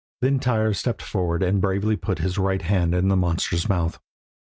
Then 0.21 0.39
Tyr 0.39 0.73
stepped 0.73 1.03
forward 1.03 1.43
and 1.43 1.61
bravely 1.61 1.95
put 1.95 2.17
his 2.17 2.39
right 2.39 2.63
hand 2.63 2.95
in 2.95 3.07
the 3.07 3.15
monster's 3.15 3.69
mouth. 3.69 3.99